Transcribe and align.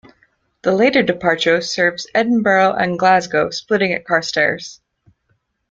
The 0.63 0.71
later 0.71 1.03
departure 1.03 1.61
serves 1.61 2.07
Edinburgh 2.15 2.73
and 2.73 2.97
Glasgow 2.97 3.51
splitting 3.51 3.93
at 3.93 4.03
Carstairs. 4.03 4.79